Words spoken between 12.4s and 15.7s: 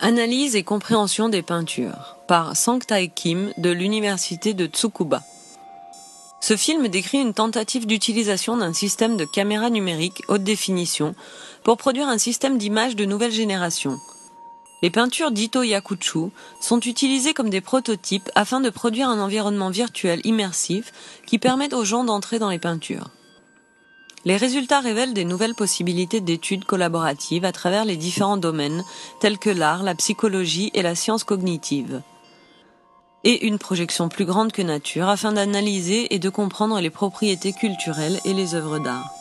d'image de nouvelle génération. Les peintures d'Ito